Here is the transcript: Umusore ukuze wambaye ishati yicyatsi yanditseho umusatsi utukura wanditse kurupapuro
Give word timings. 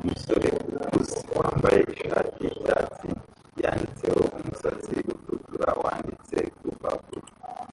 Umusore 0.00 0.48
ukuze 0.78 1.18
wambaye 1.38 1.80
ishati 2.02 2.38
yicyatsi 2.46 3.08
yanditseho 3.62 4.22
umusatsi 4.38 4.94
utukura 5.12 5.70
wanditse 5.82 6.36
kurupapuro 6.56 7.26